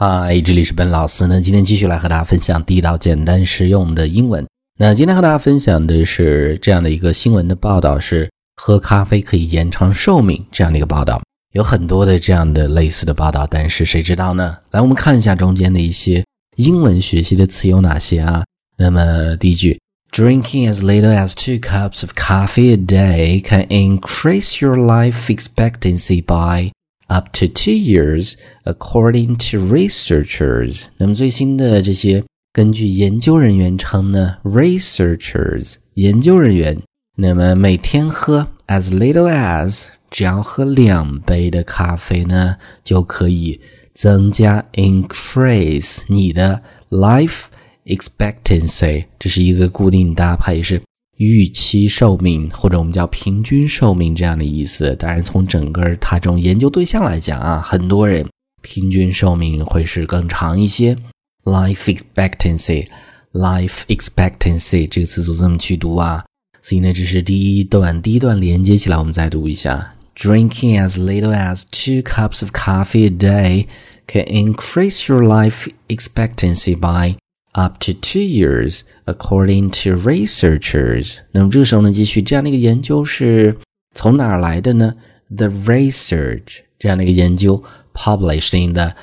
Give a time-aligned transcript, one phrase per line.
[0.00, 1.40] 嗨，这里是本老师呢。
[1.40, 4.46] 今天继续来和大家分享地道、简单、实用的英文。
[4.78, 8.30] 那今天和大家分享的是这样的一个新闻的报道：是
[8.62, 11.20] 喝咖啡可以延长寿命这样的一个报道。
[11.52, 14.56] 有很多的这样的类似的报道，但是谁知道呢？
[14.70, 16.24] 来，我们看一下中间的一些
[16.54, 18.44] 英文学习的词有哪些啊？
[18.76, 19.80] 那么第一句
[20.12, 26.70] ，Drinking as little as two cups of coffee a day can increase your life expectancy by
[27.08, 28.34] Up to two years,
[28.64, 30.84] according to researchers。
[30.98, 32.22] 那么最新的这些，
[32.52, 36.78] 根据研究人员称呢，researchers 研究人员，
[37.16, 43.58] 那么每天喝 as little as，只要喝两杯的咖啡呢，就可以
[43.94, 47.44] 增加 increase 你的 life
[47.86, 49.06] expectancy。
[49.18, 50.82] 这是一个固定搭配，是。
[51.18, 54.94] 预期寿命，或者我们叫平均寿命这样的意思。
[54.96, 58.26] 当然，从整个它这种研究对象来讲啊，很多人
[58.62, 60.96] 平均寿命会是更长一些。
[61.44, 66.24] Life expectancy，life expectancy 这个词组这么去读啊。
[66.60, 73.66] 所以呢，这是第一段，第一段连接起来，我们再读一下：Drinking as little as two cups of coffee a day
[74.06, 77.16] can increase your life expectancy by
[77.57, 81.19] up to two years, according to researchers。
[81.31, 83.57] 那么这个时候呢，继续这样的一个研究是
[83.93, 84.95] 从哪儿来的呢？
[85.35, 88.93] The research 这样的一个研究 published in the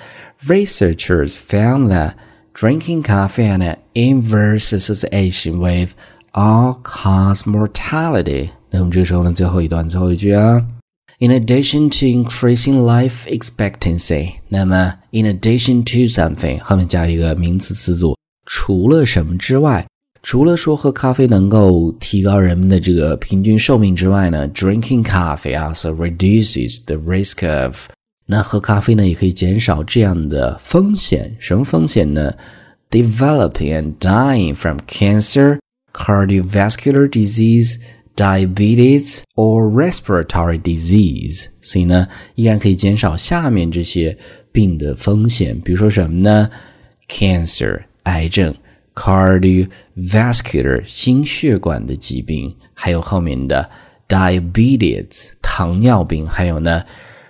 [0.48, 2.16] researchers found that
[2.54, 5.96] drinking coffee had an inverse association with
[6.36, 8.52] all cause mortality。
[8.70, 10.64] 那我们这个时候呢，最后一段最后一句啊。
[11.20, 19.88] In addition to increasing life expectancy，那么 in addition to something 后面加一个名词词组，除了什么之外，
[20.22, 27.88] 除了说喝咖啡能够提高人们的这个平均寿命之外呢，drinking coffee also reduces the risk of
[28.26, 32.34] 那喝咖啡呢也可以减少这样的风险，什么风险呢？
[32.92, 35.60] Developing and dying from cancer,
[35.94, 37.78] cardiovascular disease.
[38.21, 44.15] Diabetes or respiratory disease，所以呢，依然可以减少下面这些
[44.53, 46.51] 病的风险，比如说什么呢
[47.09, 48.55] ？cancer 癌症
[48.95, 53.71] ，cardiovascular 心血管的疾病，还有后面的
[54.07, 56.85] diabetes 糖尿病，还有呢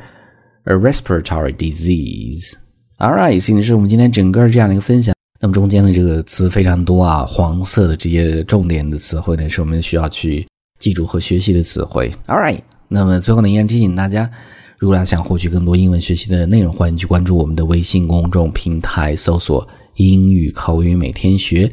[0.66, 2.54] a respiratory disease.
[3.00, 5.13] Alright，所以呢，是我们今天整个这样的一个分享。
[5.45, 10.49] 那么中间的这个词非常多啊，黄色的这些重点的词汇呢，是我们需要去
[10.79, 12.11] 记住和学习的词汇。
[12.27, 14.31] All right，那么最后呢，依然提醒大家，
[14.79, 21.71] 如果想获取更多英文学习的内容，欢迎去关注我们的微信公众平台，搜索“英语口语每天学”，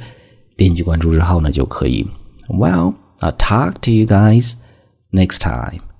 [0.57, 2.05] 点击关注之后呢，就可以。
[2.49, 4.51] Well，I'll talk to you guys
[5.13, 5.90] next time.